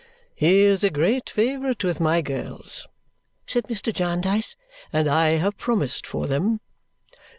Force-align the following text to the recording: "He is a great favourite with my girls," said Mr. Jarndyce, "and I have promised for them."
"He 0.33 0.61
is 0.61 0.83
a 0.83 0.89
great 0.89 1.29
favourite 1.29 1.83
with 1.83 1.99
my 1.99 2.21
girls," 2.23 2.87
said 3.45 3.65
Mr. 3.65 3.93
Jarndyce, 3.93 4.55
"and 4.91 5.07
I 5.07 5.37
have 5.37 5.57
promised 5.59 6.07
for 6.07 6.25
them." 6.25 6.59